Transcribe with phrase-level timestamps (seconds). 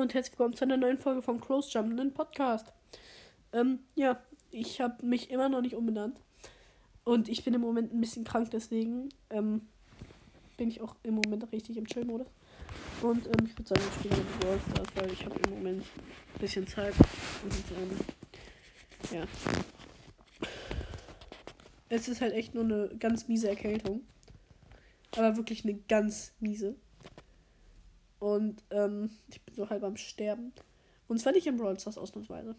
[0.00, 2.72] Und herzlich willkommen zu einer neuen Folge von Close Jump, einem Podcast.
[3.52, 4.18] Ähm, ja,
[4.50, 6.18] ich habe mich immer noch nicht umbenannt.
[7.04, 9.68] Und ich bin im Moment ein bisschen krank, deswegen ähm,
[10.56, 12.28] bin ich auch im Moment richtig im Chill-Modus.
[13.02, 15.82] Und ähm, ich würde sagen, ich spiele mit Brawl Stars, weil ich habe im Moment
[15.82, 16.94] ein bisschen Zeit.
[17.44, 19.26] Und ähm, ja.
[21.90, 24.00] Es ist halt echt nur eine ganz miese Erkältung.
[25.14, 26.76] Aber wirklich eine ganz miese.
[28.20, 30.52] Und ähm, ich bin so halb am Sterben.
[31.08, 32.54] Und zwar nicht in Brawl Stars ausnahmsweise.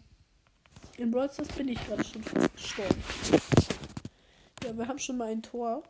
[0.98, 3.02] In Brawl Stars bin ich gerade schon fast gestorben.
[4.64, 5.82] Ja, wir haben schon mal ein Tor.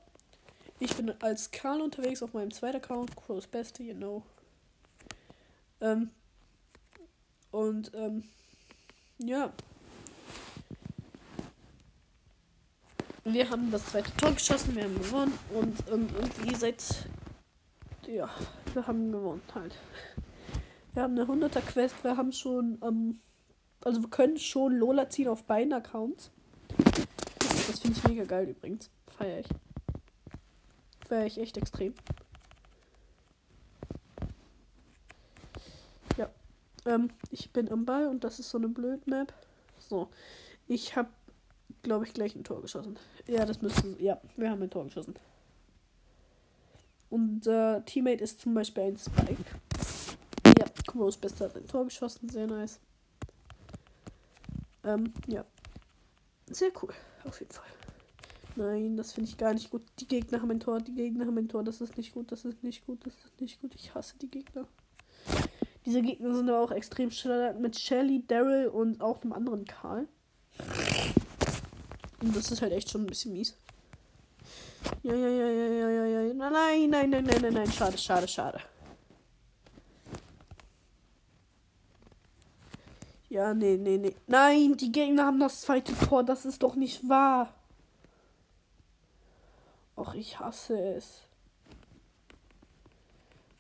[0.79, 3.17] Ich bin als Karl unterwegs auf meinem zweiten Account.
[3.17, 4.23] Crow's Beste, you know.
[5.81, 6.11] Ähm,
[7.51, 8.25] und, ähm,
[9.19, 9.53] ja.
[13.25, 16.83] Wir haben das zweite Tor geschossen, wir haben gewonnen und ähm, irgendwie seit.
[18.07, 18.29] Ja,
[18.75, 19.75] wir haben gewonnen halt.
[20.95, 23.21] Wir haben eine 100er Quest, wir haben schon, ähm,
[23.83, 26.31] also wir können schon Lola ziehen auf beiden Accounts.
[27.49, 28.91] Das finde ich mega geil übrigens.
[29.09, 29.47] Feier ich.
[31.07, 31.95] Feier ich echt extrem.
[36.19, 36.31] Ja.
[36.85, 39.33] Ähm, ich bin am Ball und das ist so eine blöd Map.
[39.79, 40.11] So.
[40.69, 41.09] Ich habe,
[41.83, 42.99] glaube ich, gleich ein Tor geschossen.
[43.27, 43.97] Ja, das müsste.
[43.99, 45.15] Ja, wir haben ein Tor geschossen.
[47.13, 49.45] Unser Teammate ist zum Beispiel ein Spike.
[50.59, 52.31] Ja, Kuros Bester hat ein Tor geschossen.
[52.31, 52.81] Sehr nice.
[54.83, 55.45] Ähm, ja.
[56.47, 56.95] Sehr cool.
[57.25, 57.67] Auf jeden Fall.
[58.57, 59.83] Nein, das finde ich gar nicht gut.
[59.99, 61.63] Die Gegner haben ein Tor, die Gegner haben ein Tor.
[61.63, 63.75] Das ist nicht gut, das ist nicht gut, das ist nicht gut.
[63.75, 64.67] Ich hasse die Gegner.
[65.85, 70.09] Diese Gegner sind aber auch extrem stark mit Shelly, Daryl und auch einem anderen Karl.
[72.23, 73.59] Und das ist halt echt schon ein bisschen mies.
[75.03, 76.35] Ja, ja, ja, ja, ja, ja, ja.
[76.35, 77.73] Nein, nein, nein, nein, nein, nein.
[77.73, 78.61] Schade, schade, schade.
[83.29, 84.15] Ja, nee, nee, nee.
[84.27, 86.23] Nein, die Gegner haben das zweite Tor.
[86.23, 87.55] Das ist doch nicht wahr.
[89.97, 91.27] Och, ich hasse es.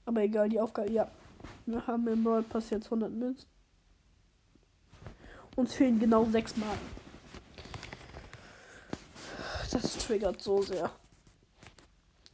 [0.04, 0.90] Aber egal, die Aufgabe.
[0.90, 1.10] Ja.
[1.66, 3.48] Wir haben im Brawl Pass jetzt 100 Münzen.
[5.56, 7.02] Uns fehlen genau 6 Marken.
[9.70, 10.90] Das triggert so sehr.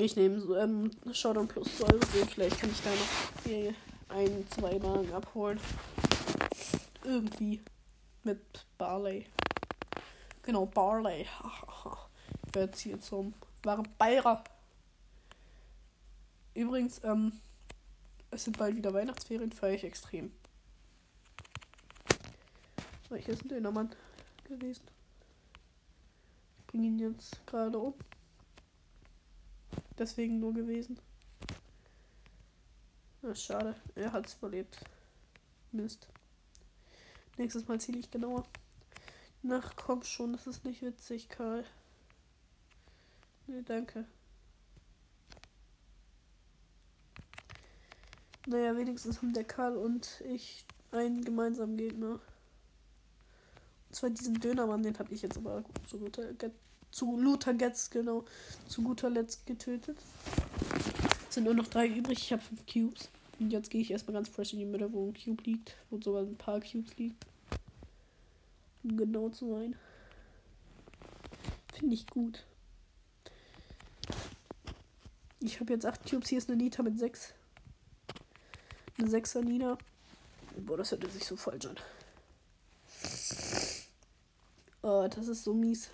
[0.00, 1.98] Ich nehme so, ähm, Showdown plus Säure.
[2.00, 3.74] Vielleicht kann ich da noch hier
[4.08, 5.58] ein, zwei Marken abholen.
[7.02, 7.60] Irgendwie.
[8.22, 9.26] Mit Barley.
[10.42, 11.22] Genau, Barley.
[12.46, 14.44] ich werde jetzt hier zum waren Bayer.
[16.54, 17.32] Übrigens, ähm,
[18.30, 20.30] es sind bald wieder Weihnachtsferien, feiere ich extrem.
[23.08, 23.90] So, hier ist ein Dönermann
[24.44, 24.84] gewesen.
[26.58, 27.94] Ich bringe ihn jetzt gerade um.
[29.98, 30.98] Deswegen nur gewesen.
[33.22, 33.74] Na, schade.
[33.94, 34.78] Er hat es überlebt.
[35.72, 36.08] Mist.
[37.36, 38.46] Nächstes Mal ziele ich genauer.
[39.42, 41.64] Nach komm schon, das ist nicht witzig, Karl.
[43.46, 44.04] Nee, danke.
[48.46, 52.20] Naja, wenigstens haben der Karl und ich einen gemeinsamen Gegner.
[53.88, 56.32] Und zwar diesen Dönermann, den habe ich jetzt aber zu guter,
[56.90, 58.24] zu Luther Getz, genau,
[58.68, 59.98] zu guter Letzt getötet.
[61.28, 63.08] Es sind nur noch drei übrig, ich habe fünf Cubes.
[63.38, 66.00] Und jetzt gehe ich erstmal ganz fresh in die Mitte, wo ein Cube liegt, wo
[66.00, 67.16] sogar ein paar Cubes liegen.
[68.82, 69.76] Um genau zu sein.
[71.72, 72.44] Finde ich gut.
[75.40, 76.28] Ich habe jetzt 8 Cubes.
[76.28, 77.32] Hier ist eine Nita mit 6.
[78.98, 79.78] Eine 6er Nina.
[80.56, 81.76] Boah, das hört sich so falsch an.
[84.82, 85.90] Oh, das ist so mies.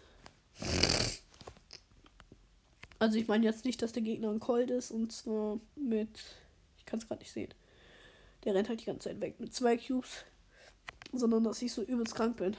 [3.05, 6.09] Also ich meine jetzt nicht, dass der Gegner ein Cold ist und zwar mit.
[6.79, 7.53] Ich kann es gerade nicht sehen.
[8.45, 10.25] Der rennt halt die ganze Zeit weg mit zwei Cubes.
[11.13, 12.57] Sondern dass ich so übelst krank bin.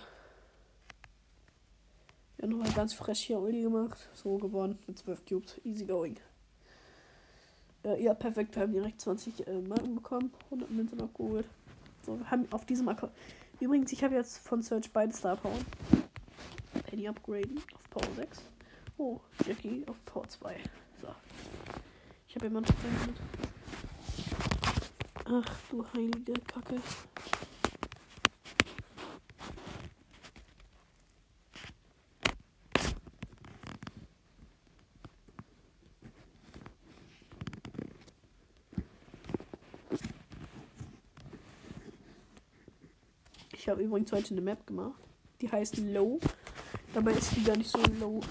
[2.37, 3.97] Ja, nochmal ganz fresh hier Uli gemacht.
[4.13, 5.59] So gewonnen mit 12 Cubes.
[5.63, 6.17] Easy going.
[7.83, 8.55] Äh, ja, perfekt.
[8.55, 10.31] Wir haben direkt 20 äh, Marken bekommen.
[10.51, 11.47] 100 Münzen abgeholt.
[12.05, 13.13] So, wir haben auf diesem Account.
[13.59, 15.57] Übrigens, ich habe jetzt von Search beide Star Power.
[16.83, 18.54] Penny upgraden auf Power 6.
[18.97, 20.55] Oh, Jackie auf Power 2.
[21.01, 21.07] So.
[22.29, 22.69] Ich habe noch mit.
[25.25, 26.81] Ach du heilige Kacke.
[43.51, 44.93] Ich habe übrigens heute eine Map gemacht.
[45.41, 46.19] Die heißt Low.
[46.93, 48.21] Dabei ist die gar nicht so low.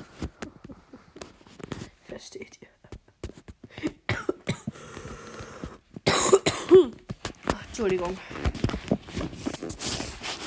[7.77, 8.17] Entschuldigung.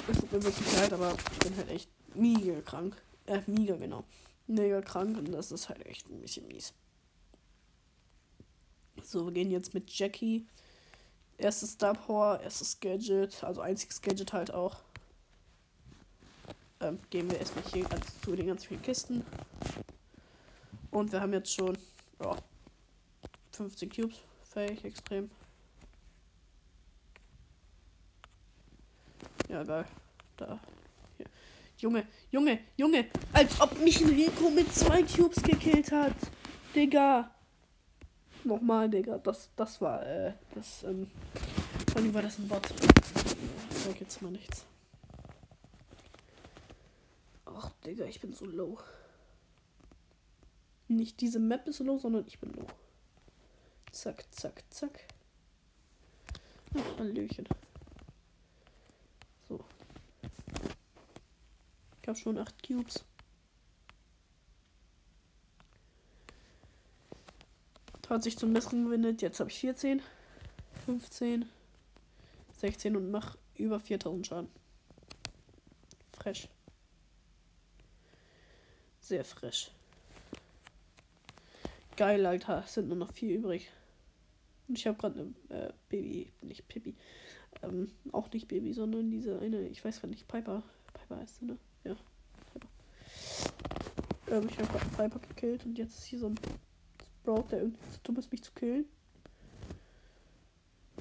[0.07, 2.95] tut mir wirklich leid, aber ich bin halt echt mega krank.
[3.25, 4.05] Äh, mega, genau.
[4.47, 6.73] Mega krank und das ist halt echt ein bisschen mies.
[9.03, 10.47] So, wir gehen jetzt mit Jackie.
[11.37, 14.77] Erstes Power, erstes Gadget, also einziges Gadget halt auch.
[16.79, 19.25] Ähm, gehen wir erstmal hier ganz zu den ganz vielen Kisten.
[20.91, 21.77] Und wir haben jetzt schon
[22.23, 22.37] ja,
[23.51, 24.15] 15 Cubes.
[24.43, 25.29] Fähig, extrem.
[29.57, 29.85] Ja, geil.
[30.37, 30.59] Da.
[31.17, 31.25] Hier.
[31.79, 33.07] Junge, Junge, Junge.
[33.33, 36.13] Als ob mich ein Rico mit zwei Cubes gekillt hat.
[36.75, 37.31] Digga.
[38.43, 39.17] Nochmal, Digga.
[39.17, 41.09] Das, das war, äh, das, ähm.
[41.87, 42.69] Vor allem war das ein Bot.
[43.71, 44.63] Ich sag jetzt mal nichts.
[47.45, 48.77] Ach, Digga, ich bin so low.
[50.87, 52.67] Nicht diese Map ist low, sondern ich bin low.
[53.91, 55.07] Zack, zack, zack.
[56.77, 57.47] Ach, Hallöchen.
[59.47, 59.63] So.
[62.07, 63.03] Habe schon 8 Cubes.
[68.09, 69.21] Hat sich zum Besseren gewendet.
[69.21, 70.01] Jetzt habe ich 14,
[70.85, 71.49] 15,
[72.53, 74.49] 16 und mach über 4000 Schaden.
[76.13, 76.47] Fresh.
[79.01, 79.71] Sehr frisch.
[81.97, 82.63] Geil, Alter.
[82.63, 83.69] Es sind nur noch vier übrig.
[84.69, 86.95] Und ich habe gerade eine äh, Baby, nicht Pippi.
[87.63, 90.63] Ähm, auch nicht Baby, sondern diese eine, ich weiß gar nicht, Piper.
[90.93, 91.57] Piper heißt sie, ne?
[91.87, 91.95] Ja.
[94.29, 96.39] Ähm, ich habe gerade Piper gekillt und jetzt ist hier so ein
[97.21, 98.85] Sprout, der irgendwie zu dumm ist, mich zu killen.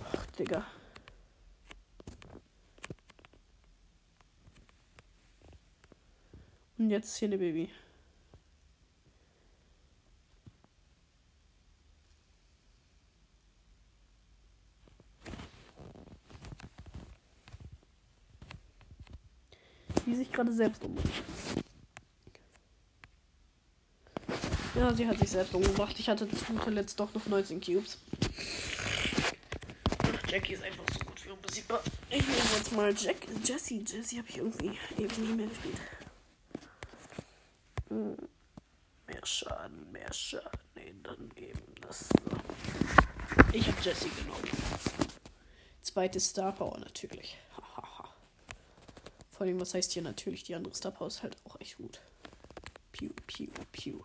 [0.01, 0.65] Ach, Digga.
[6.79, 7.71] Und jetzt ist hier eine Baby.
[20.37, 21.11] Gerade selbst umbringt.
[24.77, 25.99] Ja, sie hat sich selbst umgebracht.
[25.99, 27.99] Ich hatte zu guter Letzt doch noch 19 Cubes.
[30.03, 31.81] Ach, Jackie ist einfach so gut wie unbesiegbar.
[32.11, 33.83] Ich nehme jetzt mal Jack, Jessie.
[33.87, 35.79] Jessie habe ich irgendwie eben nie mehr gespielt.
[37.89, 38.17] Hm.
[39.07, 40.61] Mehr Schaden, mehr Schaden.
[40.75, 42.01] Nee, dann eben das.
[42.11, 42.37] So.
[43.53, 44.45] Ich habe Jessie genommen.
[45.81, 47.39] Zweite Star Power natürlich.
[49.37, 50.45] Vor allem, was heißt hier natürlich?
[50.45, 52.01] Die andere Star Power halt auch echt gut.
[52.91, 54.03] Piu, piu, piu.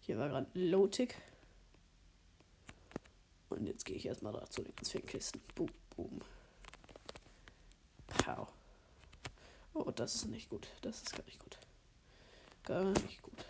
[0.00, 1.16] Hier war gerade Low-Tick.
[3.48, 5.42] Und jetzt gehe ich erstmal da zu den ganz vielen.
[5.56, 6.20] Boom, boom.
[8.06, 8.46] Pow.
[9.74, 10.68] Oh, das ist nicht gut.
[10.82, 11.58] Das ist gar nicht gut.
[12.62, 13.44] Gar nicht gut.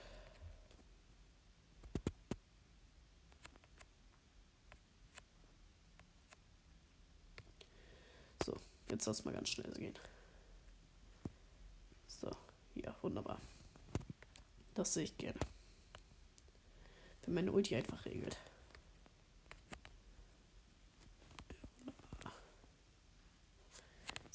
[8.42, 8.56] So,
[8.90, 9.94] jetzt es mal ganz schnell gehen.
[12.06, 12.31] So,
[12.75, 13.40] ja, wunderbar.
[14.75, 15.38] Das sehe ich gerne.
[17.23, 18.37] Wenn meine Ulti einfach regelt.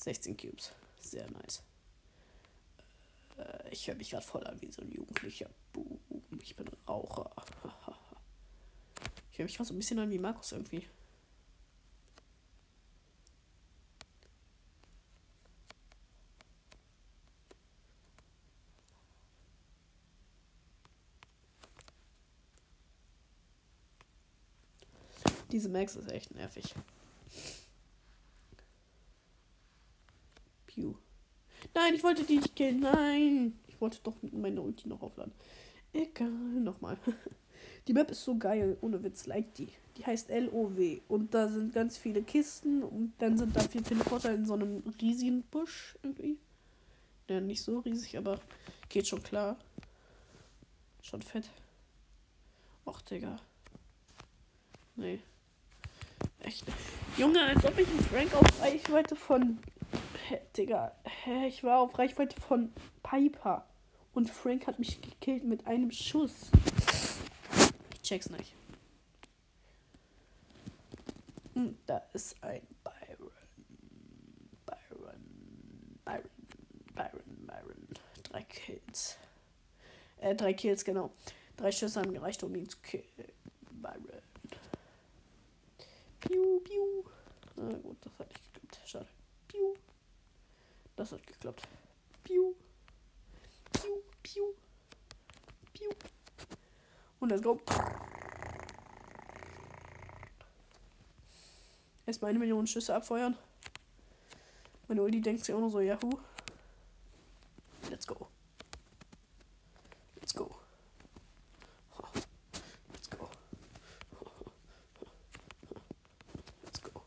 [0.04, 0.72] 16 Cubes.
[1.00, 1.64] Sehr nice.
[3.38, 5.50] Äh, ich höre mich gerade voll an wie so ein Jugendlicher.
[5.72, 6.00] Boom.
[6.40, 7.32] Ich bin Raucher.
[9.32, 10.86] ich höre mich gerade so ein bisschen an wie Markus irgendwie.
[25.54, 26.74] Diese Max ist echt nervig.
[30.66, 30.96] Pew.
[31.76, 32.80] Nein, ich wollte die nicht killen.
[32.80, 33.60] Nein.
[33.68, 35.32] Ich wollte doch meine Ulti noch aufladen.
[35.94, 36.98] Egal, nochmal.
[37.88, 39.68] Die Map ist so geil, ohne Witz, like die.
[39.98, 41.02] Die heißt LOW.
[41.08, 44.82] Und da sind ganz viele Kisten und dann sind da vier Teleporter in so einem
[45.02, 46.38] riesigen Busch irgendwie.
[47.28, 48.40] Ja, nicht so riesig, aber
[48.90, 49.58] geht schon klar.
[51.02, 51.50] Schon fett.
[52.86, 53.36] Och, Digga.
[54.96, 55.20] Nee.
[56.44, 56.66] Echt.
[57.18, 59.60] Junge, als ob ich einen Frank auf Reichweite von.
[60.28, 60.96] Hä, Digga.
[61.04, 63.66] Hä, ich war auf Reichweite von Piper.
[64.14, 66.52] Und Frank hat mich gekillt mit einem Schuss.
[67.96, 68.54] Ich check's nicht.
[71.54, 73.32] Hm, da ist ein Byron.
[74.66, 75.24] Byron.
[76.04, 76.24] Byron.
[76.94, 77.48] Byron.
[77.48, 77.88] Byron.
[78.24, 79.18] Drei Kills.
[80.18, 81.12] Äh, drei Kills, genau.
[81.58, 83.04] Drei Schüsse haben gereicht, um ihn zu killen.
[86.24, 87.04] Piu, piu.
[87.56, 88.82] Na gut, das hat nicht geklappt.
[88.86, 89.08] Schade.
[89.48, 89.74] Piu.
[90.96, 91.68] Das hat geklappt.
[92.24, 92.56] Piu.
[93.74, 94.54] Piu, piu.
[95.74, 95.90] Piu.
[97.20, 97.60] Und let's go.
[102.06, 103.38] Erstmal eine Million Schüsse abfeuern.
[104.88, 106.20] Meine Ulti denkt sich auch nur so, Yahoo.
[107.90, 108.28] Let's go.
[110.20, 110.56] Let's go.
[112.92, 113.30] Let's go.
[116.64, 117.02] Let's go.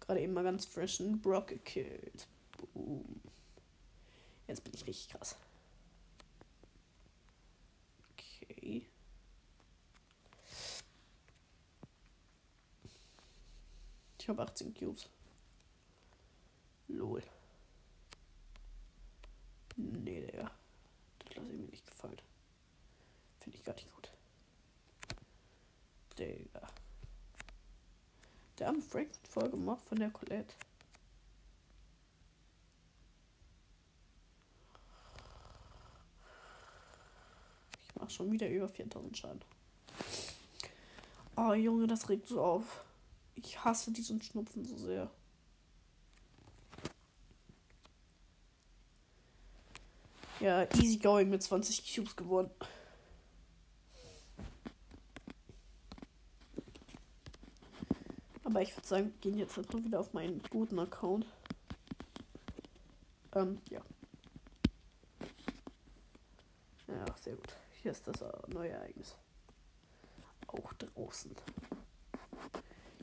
[0.00, 2.28] Gerade eben mal ganz fresh einen Brock gekillt.
[2.74, 3.20] Boom.
[4.46, 5.36] Jetzt bin ich richtig krass.
[8.12, 8.86] Okay.
[14.18, 15.08] Ich habe 18 Cubes.
[16.88, 17.22] Lol.
[19.76, 20.50] Nee, Digga.
[21.18, 22.20] Das lasse ich mir nicht gefallen.
[23.40, 24.10] Finde ich gar nicht gut.
[26.18, 26.68] Digga.
[28.58, 30.54] Der arme Frank voll gemacht von der Colette.
[37.88, 39.40] Ich mache schon wieder über 4000 Schaden.
[41.36, 42.84] Oh Junge, das regt so auf.
[43.34, 45.10] Ich hasse diesen Schnupfen so sehr.
[50.40, 52.50] Ja, easy going mit 20 Cubes gewonnen.
[58.54, 61.26] Aber ich würde sagen, wir gehen jetzt halt nur wieder auf meinen guten Account.
[63.34, 63.80] Ähm, ja.
[66.86, 67.48] Ja, sehr gut.
[67.82, 69.16] Hier ist das neue Ereignis.
[70.46, 71.32] Auch draußen.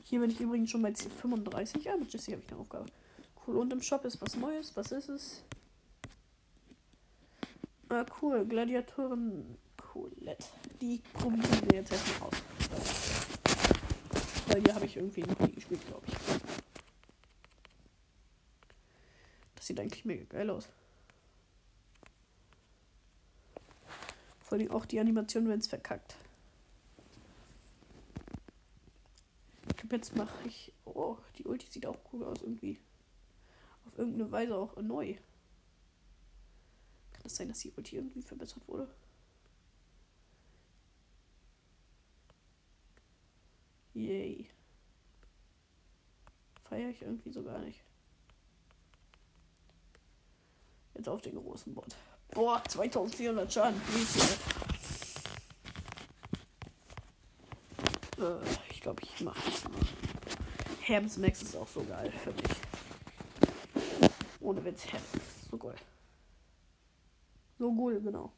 [0.04, 1.84] Hier bin ich übrigens schon bei 35.
[1.84, 2.86] Ja, mit Jesse habe ich eine Aufgabe.
[3.46, 3.56] Cool.
[3.58, 4.74] Und im Shop ist was Neues.
[4.74, 5.44] Was ist es?
[7.90, 8.46] Ah, cool.
[8.46, 10.46] Gladiatoren Colette.
[10.80, 12.51] Die probieren wir jetzt erstmal aus.
[14.52, 16.14] Weil hier habe ich irgendwie nie gespielt, glaube ich.
[19.54, 20.68] Das sieht eigentlich mega geil aus.
[24.40, 26.16] Vor allem auch die Animation, wenn es verkackt.
[29.70, 30.74] Ich glaube, jetzt mache ich.
[30.84, 32.78] Oh, die Ulti sieht auch cool aus irgendwie.
[33.86, 35.14] Auf irgendeine Weise auch neu.
[37.12, 38.94] Kann es das sein, dass die Ulti irgendwie verbessert wurde?
[43.94, 44.48] Yay.
[46.64, 47.80] Feiere ich irgendwie so gar nicht.
[50.94, 51.96] Jetzt auf den großen Bot.
[52.30, 53.80] Boah, 2400 Schaden.
[58.18, 58.36] Äh,
[58.70, 59.80] ich glaube, ich mache das mal.
[60.80, 63.82] Herms Max ist auch so geil für mich.
[64.40, 65.76] Ohne Witz, ist so geil.
[67.58, 68.32] So cool, genau.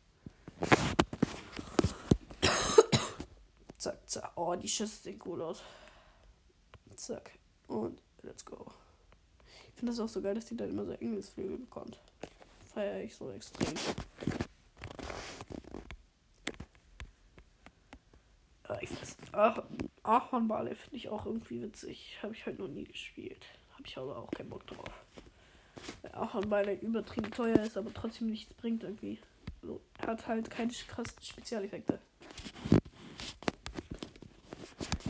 [3.79, 4.33] Zack, zack.
[4.37, 5.63] Oh, die Schüsse sehen cool aus.
[6.97, 7.33] Zack.
[7.67, 8.67] Und let's go.
[9.69, 11.99] Ich finde das auch so geil, dass die dann immer so Engelsflügel bekommt.
[12.73, 13.75] Feiere ich so extrem.
[18.69, 19.17] Ja, ich weiß.
[19.33, 19.63] Ach,
[20.03, 22.19] Ahornbale finde ich auch irgendwie witzig.
[22.23, 23.45] Habe ich halt noch nie gespielt.
[23.73, 24.91] Habe ich aber auch keinen Bock drauf.
[26.13, 29.19] Ahornbale übertrieben teuer ist, aber trotzdem nichts bringt irgendwie.
[29.63, 31.99] Also, er hat halt keine krassen Spezialeffekte.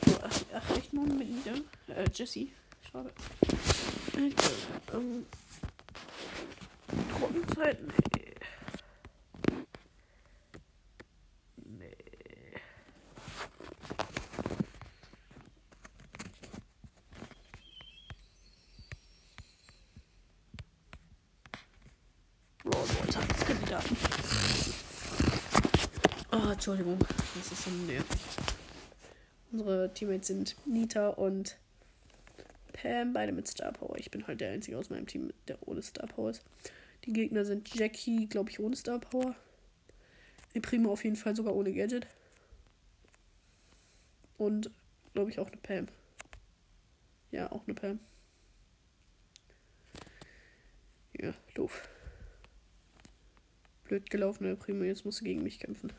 [0.07, 1.65] So, ach, ach, echt nur mit mir?
[1.95, 2.49] Äh, Jesse.
[2.95, 3.11] Schade.
[4.13, 4.33] Okay,
[4.93, 5.27] ähm,
[7.19, 7.79] Trockenzeit?
[7.83, 8.35] Nee.
[11.57, 11.97] Nee.
[23.17, 23.97] Als Kandidaten.
[26.31, 26.99] Oh, Entschuldigung.
[27.01, 28.21] Das ist so nervig.
[29.51, 31.57] Unsere Teammates sind Nita und
[32.85, 33.97] Pam, beide mit Star Power.
[33.99, 36.45] Ich bin halt der Einzige aus meinem Team, der ohne Star Power ist.
[37.07, 39.35] Die Gegner sind Jackie, glaube ich, ohne Star Power.
[40.61, 42.07] Primo auf jeden Fall sogar ohne Gadget.
[44.37, 44.71] Und,
[45.15, 45.87] glaube ich, auch eine Pam.
[47.31, 47.99] Ja, auch eine Pam.
[51.19, 51.89] Ja, doof.
[53.85, 54.85] Blöd gelaufen, El Primo.
[54.85, 55.91] Jetzt musst du gegen mich kämpfen.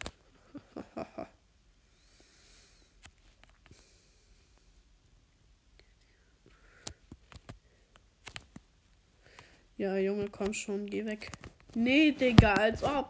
[10.25, 11.31] Junge, komm schon, geh weg.
[11.75, 13.09] Nee, Digga, als ob.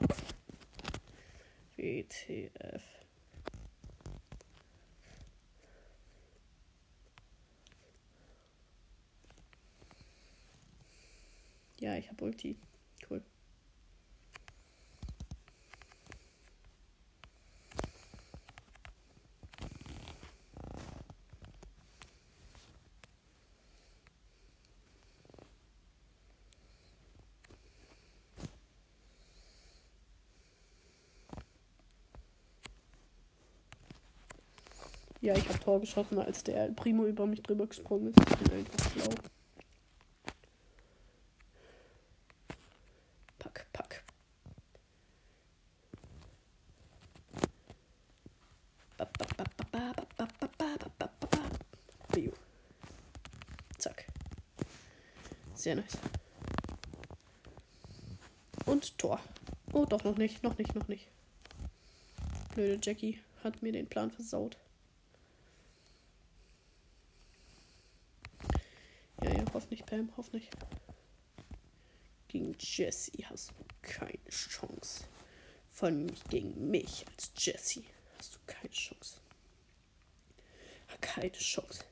[1.77, 2.83] WTF.
[11.79, 12.57] Ja, ich hab Ulti.
[35.25, 38.19] Ja, ich habe Tor geschossen, als der Primo über mich drüber gesprungen ist.
[38.19, 39.09] Ich bin einfach schlau.
[43.39, 44.03] Pack, pack.
[53.79, 54.05] Zack.
[55.55, 55.97] Sehr nice.
[58.67, 59.19] Und Tor.
[59.73, 61.07] Oh, doch noch nicht, noch nicht, noch nicht.
[62.53, 64.59] Blöde Jackie hat mir den Plan versaut.
[69.23, 69.31] Ja,
[69.95, 70.97] ja, hoff nicht, Pam, hoff nicht.
[72.27, 75.05] Gegen Jesse hast du keine Chance.
[75.81, 77.83] Allem nicht gegen mich als Jesse.
[78.17, 79.19] Hast du keine Chance.
[81.01, 81.85] Keine Chance.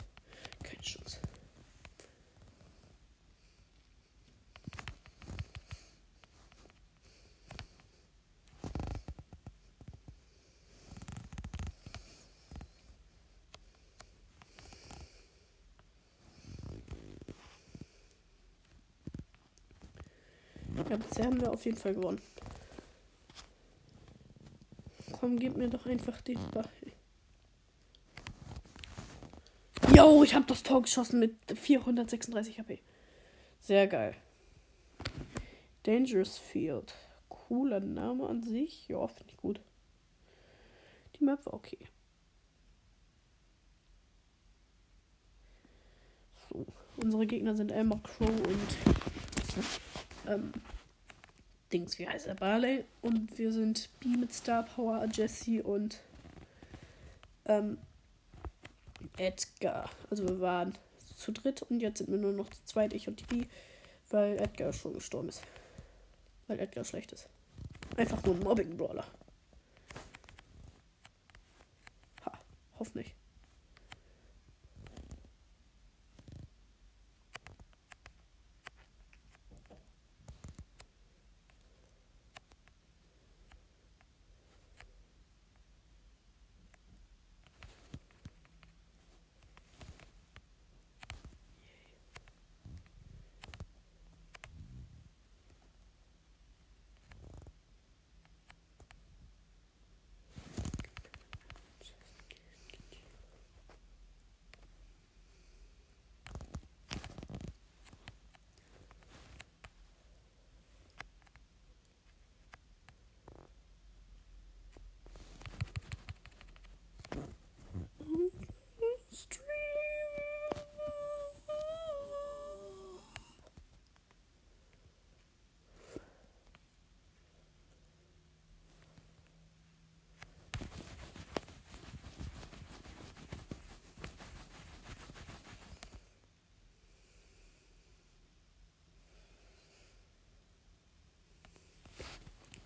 [0.63, 1.19] Keine Chance.
[21.13, 22.19] Bisher haben wir auf jeden Fall gewonnen.
[25.11, 26.67] Komm, gib mir doch einfach den Ball.
[29.95, 32.81] Yo, ich habe das Tor geschossen mit 436 HP.
[33.59, 34.15] Sehr geil.
[35.83, 36.95] Dangerous Field.
[37.29, 38.87] Cooler Name an sich.
[38.87, 39.61] Ja, finde ich gut.
[41.19, 41.77] Die Map war okay.
[46.49, 46.65] So,
[47.03, 48.77] unsere Gegner sind Elmer Crow und
[50.25, 50.53] ähm,
[51.73, 52.35] Dings, wie heißt er?
[52.35, 52.85] Barley.
[53.01, 55.99] Und wir sind B mit Star Power, Jesse und
[57.45, 57.79] ähm,
[59.17, 59.89] Edgar.
[60.09, 60.77] Also wir waren
[61.17, 63.45] zu dritt und jetzt sind wir nur noch zu zweit, ich und die B,
[64.09, 65.41] weil Edgar schon gestorben ist.
[66.47, 67.27] Weil Edgar schlecht ist.
[67.97, 69.05] Einfach nur ein Mobbing-Brawler.
[72.25, 72.39] Ha,
[72.79, 73.15] hoffentlich.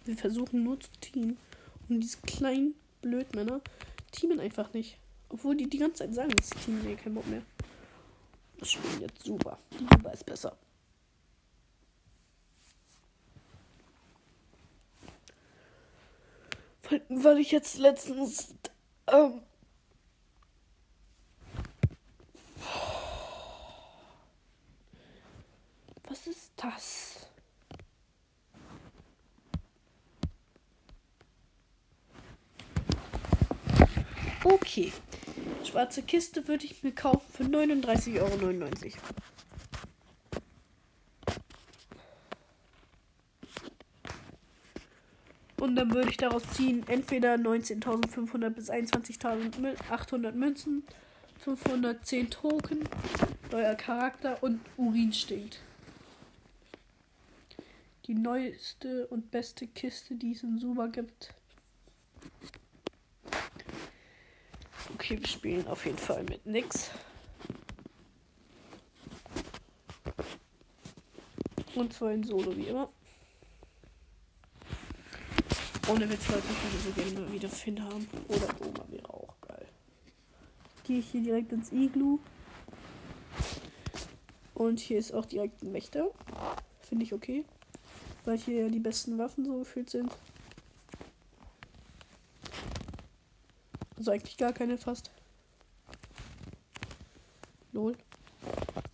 [0.08, 1.38] Wir versuchen nur zu teamen.
[1.90, 3.62] Und diese kleinen Blödmänner
[4.12, 4.98] teamen einfach nicht.
[5.30, 6.82] Obwohl die die ganze Zeit sagen, dass sie teamen.
[6.84, 7.42] Nee, kein Bock mehr.
[8.58, 9.60] Das spielen jetzt super.
[9.72, 10.58] Die Super ist besser.
[17.10, 18.56] Weil, ich jetzt letztens
[19.08, 19.42] ähm,
[26.08, 27.17] Was ist das?
[34.50, 34.94] Okay.
[35.66, 38.96] Schwarze Kiste würde ich mir kaufen für 39,99 Euro.
[45.60, 50.84] Und dann würde ich daraus ziehen, entweder 19.500 bis 21.800 Münzen,
[51.40, 52.88] 510 Token,
[53.52, 55.60] neuer Charakter und Urin stinkt.
[58.06, 61.34] Die neueste und beste Kiste, die es in Suba gibt.
[64.94, 66.90] Okay, wir spielen auf jeden Fall mit nix.
[71.76, 72.90] Und zwar in Solo wie immer.
[75.90, 78.08] Ohne Witz, Leute, ich würde so gerne mal wieder Finn haben.
[78.28, 79.68] Oder Oma wäre auch geil.
[80.84, 82.20] Gehe ich hier direkt ins Iglu.
[84.54, 86.10] Und hier ist auch direkt ein Wächter.
[86.82, 87.46] Finde ich okay.
[88.26, 90.12] Weil hier ja die besten Waffen so gefühlt sind.
[93.98, 95.12] Also eigentlich gar keine fast.
[97.72, 97.96] Lol.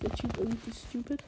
[0.01, 1.23] Der Typ irgendwie stupid.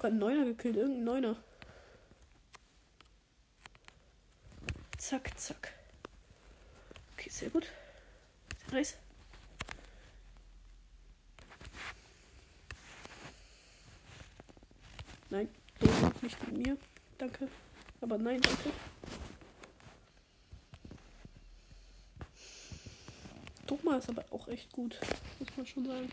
[0.00, 1.36] Habe gerade einen Neuner gekillt, irgendein Neuner.
[4.96, 5.72] Zack, zack.
[7.14, 7.66] Okay, sehr gut.
[8.64, 8.96] Sehr nice.
[15.28, 15.48] Nein,
[16.22, 16.76] nicht mit mir.
[17.18, 17.48] Danke.
[18.00, 18.70] Aber nein, danke.
[23.66, 24.98] Dogma ist aber auch echt gut,
[25.38, 26.10] muss man schon sagen.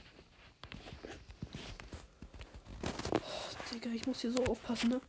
[3.11, 5.01] Oh, Digga, ich muss hier so aufpassen, ne?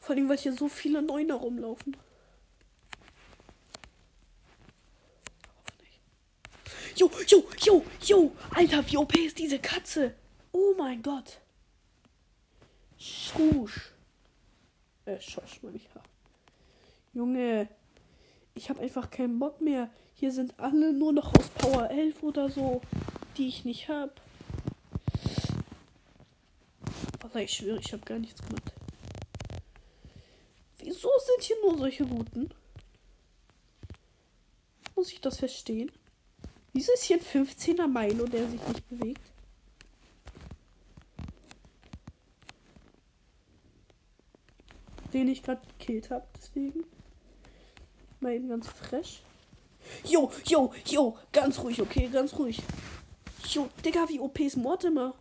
[0.00, 1.94] Vor allem, weil hier so viele Neuner rumlaufen.
[6.96, 8.32] Jo, jo, jo, jo.
[8.50, 10.14] Alter, wie OP ist diese Katze?
[10.52, 11.38] Oh mein Gott.
[12.96, 13.92] Schusch.
[15.04, 15.88] Äh, Schosch, meine ich.
[17.12, 17.68] Junge,
[18.54, 19.90] ich habe einfach keinen Bock mehr.
[20.14, 22.80] Hier sind alle nur noch aus Power 11 oder so,
[23.36, 24.12] die ich nicht habe.
[27.34, 28.72] Aber ich schwöre, ich habe gar nichts gemacht.
[30.78, 32.54] Wieso sind hier nur solche Routen?
[34.94, 35.90] Muss ich das verstehen?
[36.72, 39.32] Wieso ist hier ein 15er Milo, der sich nicht bewegt?
[45.12, 46.84] Den ich gerade gekillt habe, deswegen.
[48.20, 49.22] Mal eben ganz fresh.
[50.04, 52.62] Jo, jo, jo, ganz ruhig, okay, ganz ruhig.
[53.48, 55.16] Jo, Digga, wie OP ist Mortimer?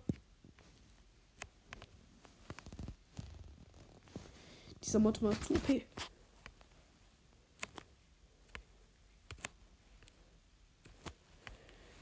[4.93, 5.81] Dieser Mortimer ist zu OP.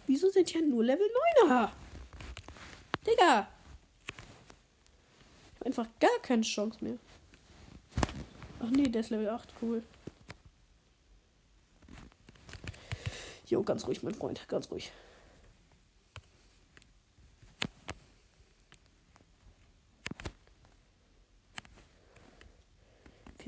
[0.08, 1.08] Wieso sind hier nur Level
[1.46, 1.70] 9er?
[3.08, 3.48] Digga.
[5.64, 6.98] Einfach gar keine Chance mehr.
[8.60, 9.84] Ach nee, der ist Level 8, cool.
[13.46, 14.92] Jo, ganz ruhig, mein Freund, ganz ruhig.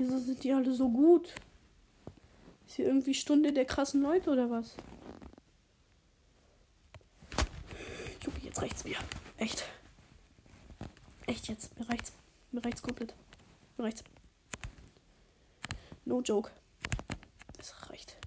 [0.04, 1.34] Wieso sind die alle so gut?
[2.66, 4.76] Ist hier irgendwie Stunde der krassen Leute oder was?
[8.22, 8.98] Junge, jetzt reicht's mir.
[9.38, 9.64] Echt.
[11.24, 11.78] Echt jetzt.
[11.78, 12.12] Mir reicht's.
[12.52, 13.14] Mir reicht's komplett.
[13.78, 14.04] Mir reicht's.
[16.04, 16.50] No joke.
[17.58, 18.18] Es reicht.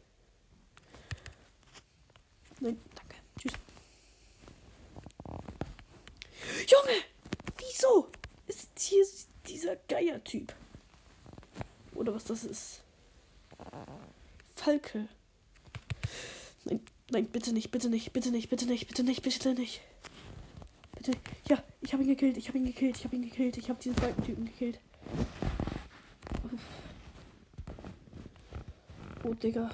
[2.60, 3.18] Nein, danke.
[3.40, 3.54] Tschüss.
[6.68, 7.04] Junge!
[7.60, 8.08] Wieso
[8.48, 9.06] ist hier
[9.46, 10.56] dieser Geier-Typ?
[12.08, 12.84] Oder was das ist?
[14.56, 15.10] Falke.
[16.64, 16.80] Nein,
[17.12, 19.82] nein, bitte nicht, bitte nicht, bitte nicht, bitte nicht, bitte nicht, bitte nicht.
[20.96, 21.12] Bitte.
[21.50, 23.78] Ja, ich habe ihn gekillt, ich habe ihn gekillt, ich habe ihn gekillt, ich habe
[23.84, 24.80] diesen Falkentypen gekillt.
[29.26, 29.70] Oh, Digga.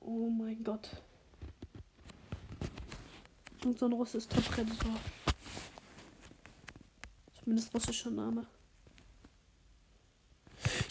[0.00, 0.90] Oh mein Gott.
[3.64, 4.98] Und so ein russisches Top-Predator.
[7.38, 8.44] Zumindest russischer Name.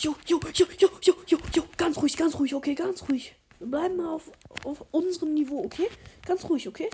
[0.01, 1.63] Jo, jo, jo, jo, jo, jo, jo.
[1.77, 3.35] Ganz ruhig, ganz ruhig, okay, ganz ruhig.
[3.59, 4.31] Wir bleiben mal auf,
[4.65, 5.89] auf unserem Niveau, okay?
[6.25, 6.89] Ganz ruhig, okay?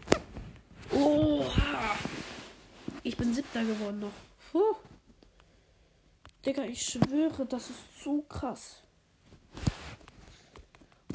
[0.91, 1.95] Oha.
[3.03, 4.11] Ich bin siebter geworden noch.
[4.51, 4.75] Puh.
[6.45, 8.83] Digga, ich schwöre, das ist zu krass.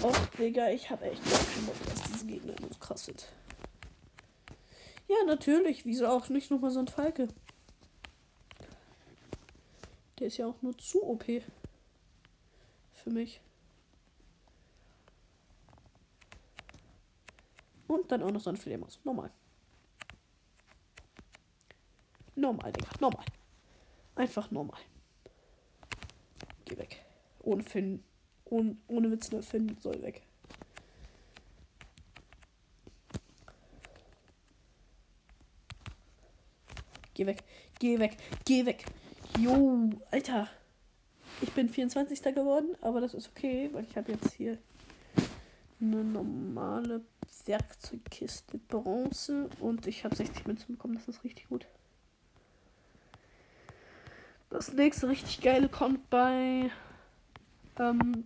[0.03, 3.29] Och, Digga, ich habe echt keinen Bock, dass diese Gegner so krass sind.
[5.09, 5.85] Ja, natürlich.
[5.85, 7.29] Wieso auch nicht nochmal so ein Falke?
[10.19, 11.25] Der ist ja auch nur zu OP.
[13.03, 13.41] Für mich.
[17.89, 19.01] Und dann auch noch so ein Fledermaus.
[19.05, 19.31] Normal.
[22.37, 22.89] Normal, Digga.
[23.01, 23.25] Normal.
[24.15, 24.81] Einfach normal.
[26.65, 27.05] Geh weg.
[27.41, 28.05] Ohne Finn.
[28.45, 30.23] Ohne, ohne Witz, ne Finn soll weg.
[37.15, 37.43] Geh weg.
[37.79, 38.17] Geh weg.
[38.45, 38.85] Geh weg.
[39.39, 40.49] Jo, Alter.
[41.43, 42.23] Ich bin 24.
[42.35, 44.59] geworden, aber das ist okay, weil ich habe jetzt hier
[45.81, 47.03] eine normale
[47.47, 50.95] Werkzeugkiste Bronze und ich habe 60 Münzen bekommen.
[50.95, 51.67] Das ist richtig gut.
[54.51, 56.71] Das nächste richtig geile kommt bei
[57.79, 58.25] ähm,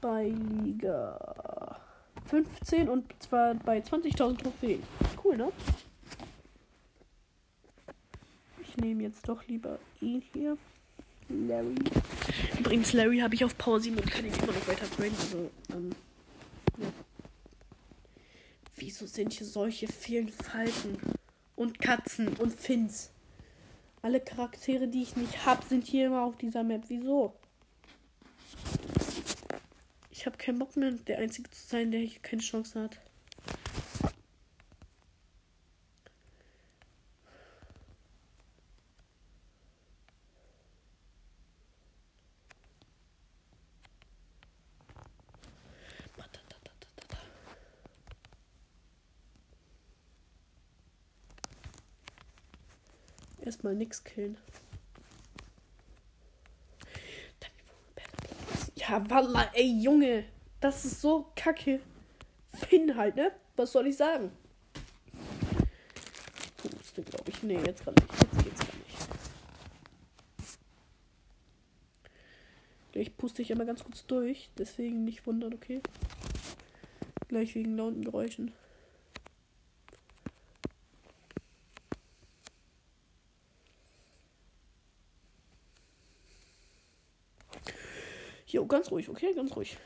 [0.00, 1.80] bei Liga
[2.26, 4.82] 15 und zwar bei 20.000 Trophäen.
[5.22, 5.52] Cool, ne?
[8.80, 10.56] Nehme jetzt doch lieber ihn hier.
[11.28, 11.74] Larry.
[12.58, 15.14] Übrigens, Larry habe ich auf Power 7 und kann ihn immer noch weiter trainen.
[15.18, 15.90] Also, ähm,
[16.78, 16.86] ja.
[18.76, 20.96] Wieso sind hier solche vielen Falten?
[21.56, 23.10] Und Katzen und Fins.
[24.00, 26.84] Alle Charaktere, die ich nicht habe, sind hier immer auf dieser Map.
[26.88, 27.34] Wieso?
[30.12, 33.00] Ich habe keinen Bock mehr, der Einzige zu sein, der hier keine Chance hat.
[53.68, 54.38] Erstmal nix killen.
[58.76, 60.24] Ja, Walla, ey, Junge.
[60.60, 61.80] Das ist so kacke.
[62.54, 63.30] Finn halt, ne?
[63.56, 64.32] Was soll ich sagen?
[66.56, 67.42] Puste, glaube ich.
[67.42, 68.22] Nee, jetzt gerade nicht.
[68.22, 69.08] Jetzt geht's gar nicht.
[72.92, 74.48] Gleich puste ich einmal ganz kurz durch.
[74.56, 75.82] Deswegen nicht wundern, okay?
[77.28, 78.52] Gleich wegen lauten Geräuschen.
[88.48, 89.34] Jo, ganz ruhig, okay?
[89.34, 89.76] Ganz ruhig.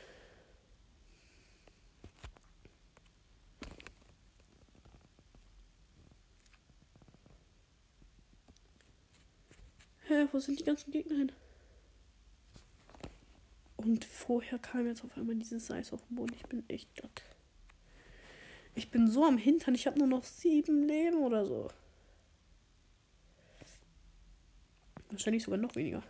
[10.07, 11.31] Hä, wo sind die ganzen Gegner hin?
[13.75, 16.33] Und vorher kam jetzt auf einmal dieses Eis auf den Boden.
[16.33, 17.23] Ich bin echt glatt.
[18.75, 19.75] Ich bin so am Hintern.
[19.75, 21.69] Ich habe nur noch sieben Leben oder so.
[25.09, 26.01] Wahrscheinlich sogar noch weniger.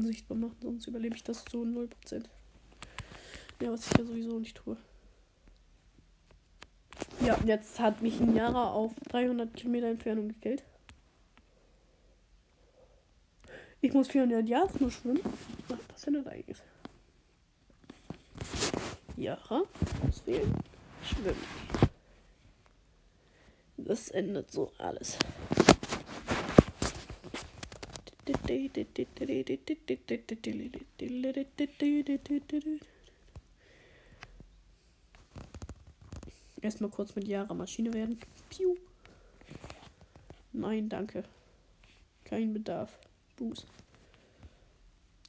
[0.00, 2.24] Unsichtbar machen, sonst überlebe ich das zu 0%.
[3.60, 4.76] Ja, was ich ja sowieso nicht tue.
[7.24, 10.64] Ja, jetzt hat mich ein Jahre auf 300 Kilometer Entfernung gekillt.
[13.82, 15.20] Ich muss 400 Yards nur schwimmen.
[15.68, 16.58] Was passiert da eigentlich?
[19.16, 19.62] Jara,
[20.06, 20.54] auswählen,
[21.04, 21.36] schwimmen.
[23.76, 25.18] Das endet so alles.
[36.60, 38.20] Erstmal kurz mit Jara Maschine werden.
[38.50, 38.76] Piu.
[40.52, 41.24] Nein, danke.
[42.24, 42.98] Kein Bedarf.
[43.36, 43.66] Buß.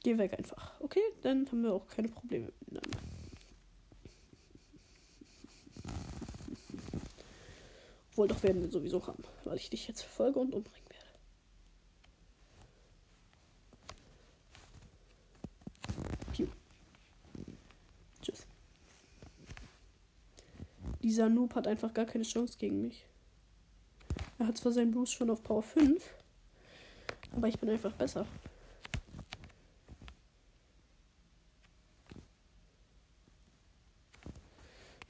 [0.02, 0.80] Geh weg einfach.
[0.80, 2.98] Okay, dann haben wir auch keine Probleme miteinander.
[8.10, 10.91] Obwohl, doch werden wir sowieso haben, weil ich dich jetzt verfolge und umbringe.
[21.12, 23.04] Dieser Noob hat einfach gar keine Chance gegen mich.
[24.38, 26.02] Er hat zwar seinen Boost schon auf Power 5,
[27.32, 28.24] aber ich bin einfach besser.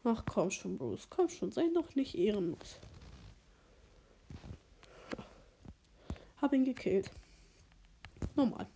[0.02, 1.06] Ach komm schon, Bruce.
[1.08, 2.80] Komm schon, sei doch nicht ehrenlos.
[6.38, 7.12] Hab ihn gekillt.
[8.34, 8.66] Normal.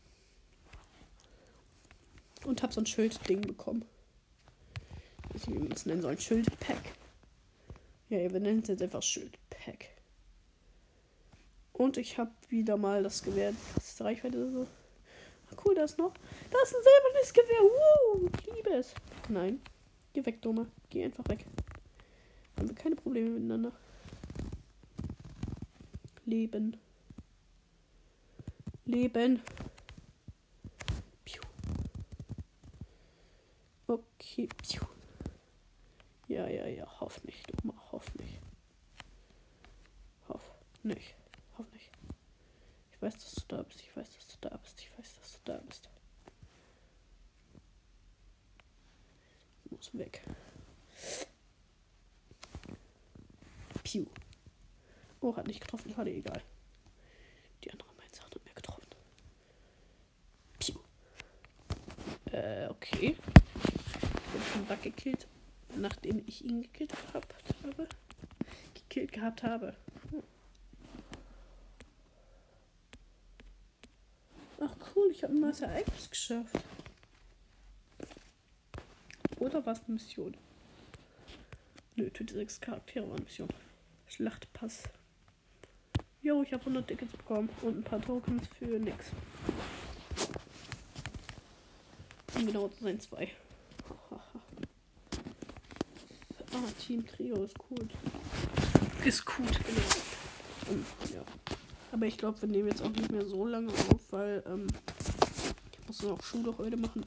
[2.44, 3.84] Und hab so ein Schildding bekommen.
[5.34, 6.16] Ich wie man es nennen soll.
[6.20, 6.95] Schildpack.
[8.08, 9.88] Ja, wir nennen es jetzt einfach Schildpack.
[11.72, 14.66] Und ich habe wieder mal das Gewehr, die krasseste Reichweite so.
[15.50, 16.12] Ach, cool, das noch.
[16.50, 17.62] Da ist ein silbernes Gewehr.
[17.62, 18.94] Uh, ich liebe es.
[19.28, 19.60] Nein.
[20.12, 20.66] Geh weg, Doma.
[20.88, 21.44] Geh einfach weg.
[22.56, 23.72] Haben wir keine Probleme miteinander.
[26.24, 26.76] Leben.
[28.86, 29.42] Leben.
[31.24, 31.42] Piu.
[33.86, 34.48] Okay.
[34.62, 34.95] Piu.
[36.36, 37.00] Ja, ja, ja.
[37.00, 37.72] Hoff nicht, Doma.
[37.92, 38.38] Hoff nicht.
[40.28, 40.42] Hoff
[40.82, 41.14] nicht.
[41.56, 41.90] Hoff nicht.
[42.92, 43.80] Ich weiß, dass du da bist.
[43.80, 44.78] Ich weiß, dass du da bist.
[44.78, 45.88] Ich weiß, dass du da bist.
[49.64, 50.20] Ich muss weg.
[53.82, 54.04] Piu.
[55.22, 55.90] Oh, hat nicht getroffen.
[55.94, 56.42] Schade, egal.
[57.64, 58.84] Die andere Mainz hat mehr getroffen.
[60.58, 60.78] Piu.
[62.30, 63.16] Äh, okay.
[63.16, 65.26] Ich bin schon weggekillt
[65.74, 67.88] nachdem ich ihn gekillt gehabt habe.
[68.74, 69.76] Gekillt gehabt habe.
[74.60, 76.56] Ach cool, ich habe ein neues Ereignis geschafft.
[79.38, 80.34] Oder war es Mission?
[81.94, 83.48] Nö, töte sechs Charaktere war eine Mission.
[84.08, 84.84] Schlachtpass.
[86.22, 89.06] Jo, ich habe 100 Tickets bekommen und ein paar Tokens für nix.
[92.34, 93.30] Um genau zu sein, zwei.
[96.52, 97.90] Ah, Team Trio ist gut.
[99.04, 100.70] Ist gut, genau.
[100.70, 101.22] Und, ja.
[101.92, 104.66] Aber ich glaube, wir nehmen jetzt auch nicht mehr so lange auf, weil ähm,
[105.72, 107.04] ich muss noch Schule heute machen.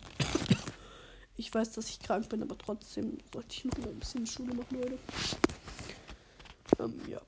[1.36, 4.54] Ich weiß, dass ich krank bin, aber trotzdem sollte ich noch mal ein bisschen Schule
[4.54, 5.00] machen heute.
[6.80, 7.22] Ähm, ja.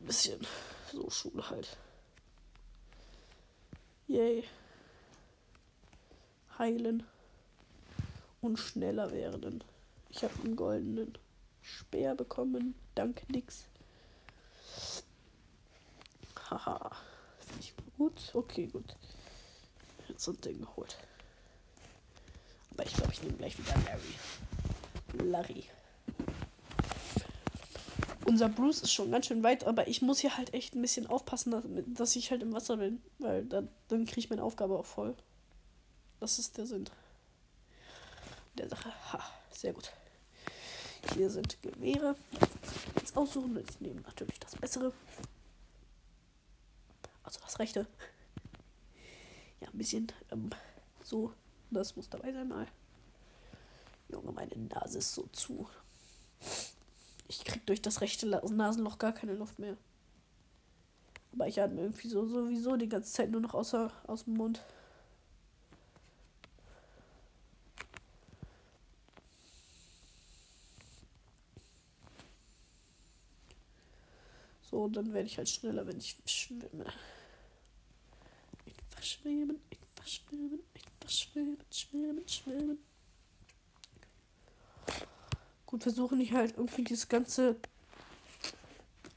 [0.00, 0.46] Ein bisschen
[0.92, 1.76] so Schule halt.
[4.08, 4.44] Yay.
[6.58, 7.04] Heilen.
[8.40, 9.62] Und schneller werden.
[10.08, 11.16] Ich habe einen goldenen
[11.62, 12.74] Speer bekommen.
[12.94, 13.66] Danke, nix.
[16.48, 16.90] Haha.
[17.38, 18.30] Finde ich gut.
[18.34, 18.96] Okay, gut.
[20.08, 20.96] Jetzt so ein Ding geholt.
[22.72, 25.28] Aber ich glaube, ich nehme gleich wieder Larry.
[25.30, 25.64] Larry.
[28.24, 31.06] Unser Bruce ist schon ganz schön weit, aber ich muss hier halt echt ein bisschen
[31.06, 34.86] aufpassen, dass, ich halt im Wasser bin, weil dann, dann kriege ich meine Aufgabe auch
[34.86, 35.14] voll.
[36.20, 36.88] Das ist der Sinn
[38.54, 38.92] der Sache.
[39.12, 39.92] Ha, sehr gut.
[41.14, 42.16] Hier sind Gewehre.
[42.96, 43.62] Jetzt aussuchen.
[43.68, 44.92] Ich nehme natürlich das bessere.
[47.22, 47.86] Also das rechte.
[49.60, 50.50] Ja, ein bisschen ähm,
[51.02, 51.32] so.
[51.70, 52.66] Das muss dabei sein mal.
[54.08, 55.68] Junge, meine Nase ist so zu.
[57.28, 59.76] Ich krieg durch das rechte Nasenloch gar keine Luft mehr.
[61.32, 64.64] Aber ich atme irgendwie so sowieso die ganze Zeit nur noch außer, aus dem Mund.
[74.70, 76.84] So, dann werde ich halt schneller, wenn ich schwimme.
[78.66, 82.78] Einfach schwimmen, einfach schwimmen, einfach schwimmen, schwimmen, schwimmen.
[85.66, 87.56] Gut, versuchen ich halt irgendwie dieses ganze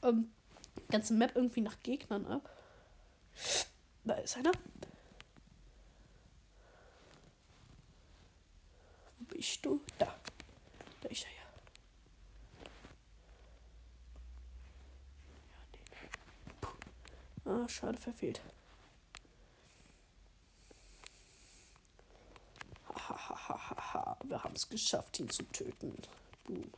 [0.02, 0.30] ähm,
[0.88, 2.48] ganze Map irgendwie nach Gegnern ab.
[4.04, 4.52] Da ist einer.
[9.18, 9.80] Wo bist du?
[9.98, 10.14] Da
[11.08, 11.44] ist er ja.
[17.46, 18.40] Ah, schade, verfehlt.
[22.88, 25.94] Hahaha, wir haben es geschafft, ihn zu töten.
[26.44, 26.70] Boom.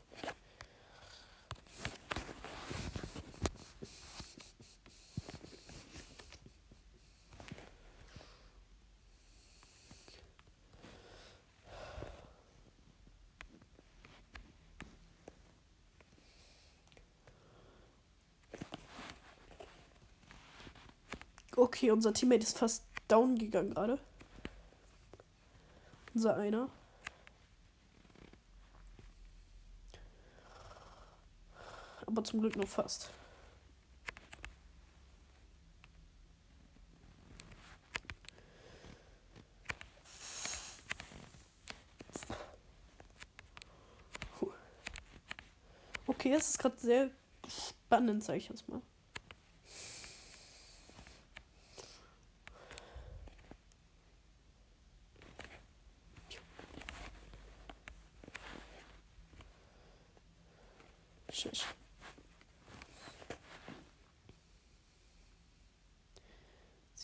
[21.77, 23.99] Okay, unser Teammate ist fast down gegangen gerade.
[26.15, 26.71] Unser einer.
[32.07, 33.11] Aber zum Glück nur fast.
[46.07, 47.11] Okay, es ist gerade sehr
[47.47, 48.81] spannend, sag ich jetzt mal.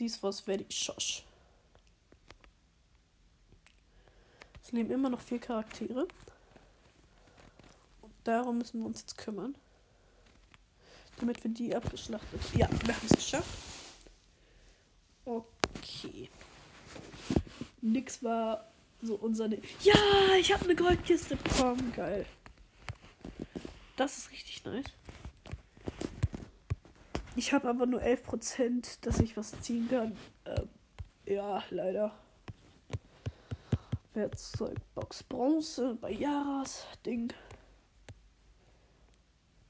[0.03, 1.23] Siehst was, werde ich schosch.
[4.61, 6.09] Es leben immer noch vier Charaktere.
[8.01, 9.55] Und darum müssen wir uns jetzt kümmern.
[11.19, 12.41] Damit wir die abgeschlachtet.
[12.57, 13.49] Ja, wir haben es geschafft.
[15.25, 16.29] Okay.
[17.81, 19.47] Nix war so unser.
[19.47, 19.95] Ne ja,
[20.37, 21.93] ich habe eine Goldkiste bekommen.
[21.95, 22.27] Geil.
[23.95, 24.87] Das ist richtig nice.
[27.35, 30.17] Ich habe aber nur 11%, dass ich was ziehen kann.
[30.45, 30.69] Ähm,
[31.27, 32.13] ja, leider.
[34.15, 37.33] Werkzeugbox Bronze bei Jaras Ding.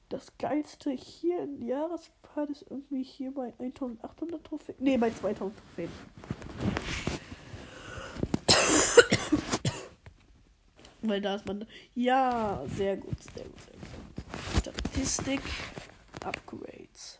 [0.09, 4.75] Das geilste hier in Jahrespfad ist irgendwie hier bei 1800 Trophäen.
[4.79, 5.89] Ne, bei 2000 Trophäen.
[11.01, 11.65] Weil da ist man.
[11.95, 13.81] Ja, sehr gut, sehr gut, sehr gut.
[14.59, 15.41] Statistik
[16.23, 17.19] Upgrades.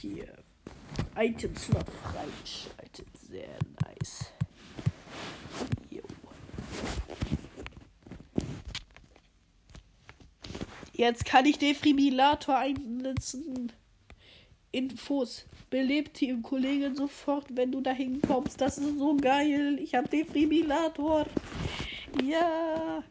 [0.00, 0.34] Hier.
[1.16, 3.06] Items noch freigeschaltet.
[3.28, 4.32] Sehr nice.
[5.90, 6.02] Jo.
[10.92, 13.72] Jetzt kann ich Defibrillator einsetzen.
[14.72, 15.46] Infos.
[15.70, 18.60] Belebt die Kollegin sofort, wenn du dahin kommst.
[18.60, 19.78] Das ist so geil.
[19.80, 21.26] Ich habe Defibrillator.
[22.22, 23.02] Ja.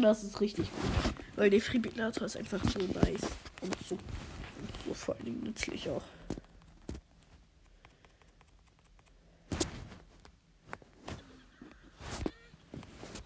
[0.00, 1.14] Das ist richtig gut.
[1.36, 3.22] Weil Defibrillator ist einfach so nice.
[3.60, 6.02] Und so, und so vor allen Dingen nützlich auch.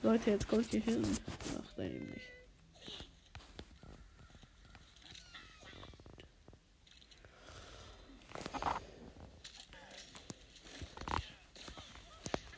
[0.06, 1.02] Leute, jetzt kommt hier hin.
[1.58, 2.26] Ach Nein, eben nicht.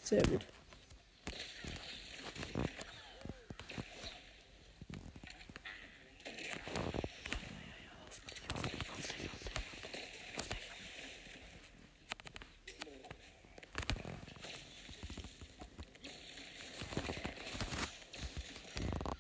[0.03, 0.44] Sehr gut.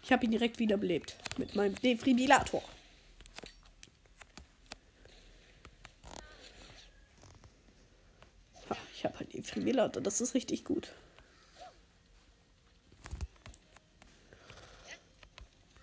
[0.08, 2.62] Ich habe ihn direkt wiederbelebt mit meinem Defibrillator.
[8.94, 10.94] Ich habe einen Defibrillator, das ist richtig gut.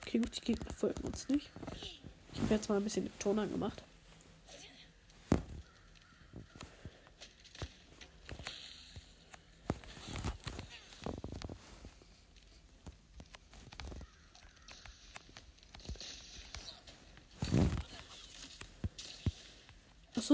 [0.02, 1.52] Okay, gut, die Gegner folgen uns nicht.
[2.34, 3.84] Ich habe jetzt mal ein bisschen den Ton angemacht.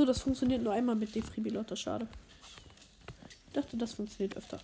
[0.05, 1.77] Das funktioniert nur einmal mit Defibrillator.
[1.77, 2.07] Schade.
[3.47, 4.59] Ich dachte, das funktioniert öfter.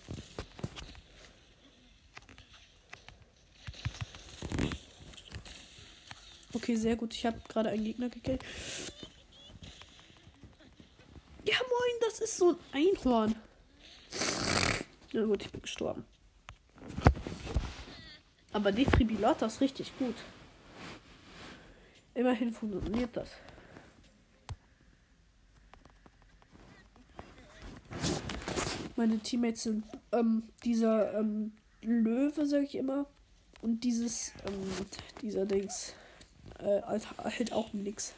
[6.54, 7.14] Okay, sehr gut.
[7.14, 8.42] Ich habe gerade einen Gegner gekillt.
[11.44, 13.34] Ja, moin, das ist so ein Einhorn.
[15.12, 16.04] Na gut, ich bin gestorben.
[18.52, 20.16] Aber Defibrillator ist richtig gut.
[22.14, 23.30] Immerhin funktioniert das.
[28.98, 33.06] Meine Teammates sind ähm, dieser ähm, Löwe, sag ich immer.
[33.62, 34.86] Und dieses, ähm,
[35.22, 35.94] dieser Dings,
[36.58, 38.12] äh, halt auch nix.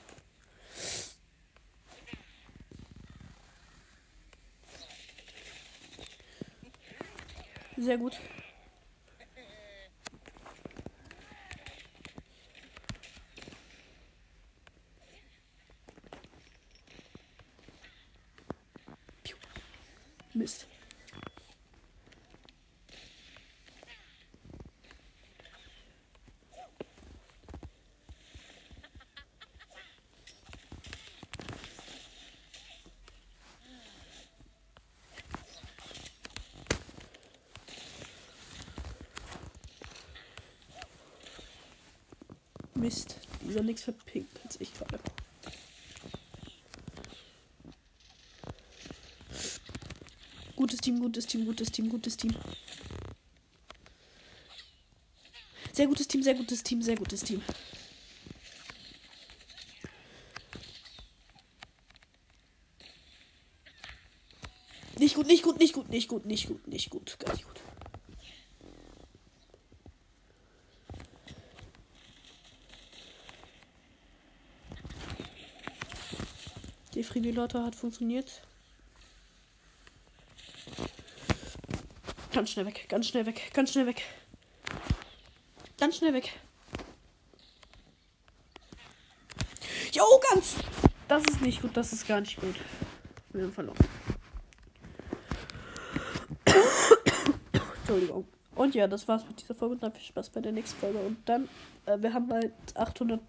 [7.77, 8.19] Sehr gut.
[20.33, 20.67] Mist.
[42.81, 44.99] Mist, dieser nichts verpinkt als ich gerade.
[50.57, 52.35] Gutes Team, gutes Team, gutes Team, gutes Team.
[55.73, 57.43] Sehr gutes Team, sehr gutes Team, sehr gutes Team.
[64.99, 67.61] Nicht gut, nicht gut, nicht gut, nicht gut, nicht gut, nicht gut, gar nicht gut.
[77.21, 78.41] Die Friedelator hat funktioniert.
[82.33, 84.03] Ganz schnell weg, ganz schnell weg, ganz schnell weg.
[85.79, 86.33] Ganz schnell weg.
[89.93, 90.03] Jo,
[90.33, 90.55] ganz.
[91.09, 92.55] Das ist nicht gut, das ist gar nicht gut.
[93.35, 93.77] Wir haben verloren.
[97.81, 98.27] Entschuldigung.
[98.55, 99.75] Und ja, das war's mit dieser Folge.
[99.75, 100.99] Und dann viel Spaß bei der nächsten Folge.
[101.01, 101.51] Und dann,
[101.85, 103.21] äh, wir haben bald 800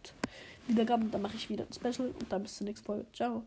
[0.68, 1.12] Wiedergaben.
[1.12, 2.08] Dann mache ich wieder ein Special.
[2.08, 3.06] Und dann bis zur nächsten Folge.
[3.12, 3.44] Ciao.